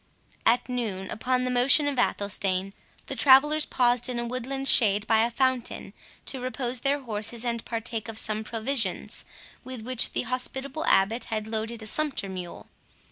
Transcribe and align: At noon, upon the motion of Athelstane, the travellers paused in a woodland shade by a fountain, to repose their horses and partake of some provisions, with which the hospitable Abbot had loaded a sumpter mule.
At 0.47 0.67
noon, 0.67 1.11
upon 1.11 1.43
the 1.43 1.51
motion 1.51 1.87
of 1.87 1.99
Athelstane, 1.99 2.73
the 3.05 3.15
travellers 3.15 3.67
paused 3.67 4.09
in 4.09 4.17
a 4.17 4.25
woodland 4.25 4.67
shade 4.67 5.05
by 5.05 5.23
a 5.23 5.29
fountain, 5.29 5.93
to 6.25 6.39
repose 6.39 6.79
their 6.79 7.01
horses 7.01 7.45
and 7.45 7.63
partake 7.65 8.07
of 8.09 8.17
some 8.17 8.43
provisions, 8.43 9.25
with 9.63 9.83
which 9.83 10.13
the 10.13 10.23
hospitable 10.23 10.85
Abbot 10.87 11.25
had 11.25 11.45
loaded 11.45 11.83
a 11.83 11.85
sumpter 11.85 12.27
mule. 12.29 12.71